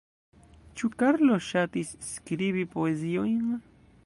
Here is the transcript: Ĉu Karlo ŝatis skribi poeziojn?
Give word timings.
Ĉu 0.79 0.89
Karlo 1.03 1.37
ŝatis 1.49 1.93
skribi 2.09 2.67
poeziojn? 2.77 3.57